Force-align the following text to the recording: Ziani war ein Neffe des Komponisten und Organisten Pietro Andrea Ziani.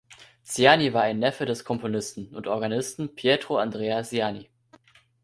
Ziani 0.41 0.93
war 0.95 1.03
ein 1.03 1.19
Neffe 1.19 1.45
des 1.45 1.63
Komponisten 1.63 2.35
und 2.35 2.47
Organisten 2.47 3.13
Pietro 3.13 3.59
Andrea 3.59 4.01
Ziani. 4.01 4.49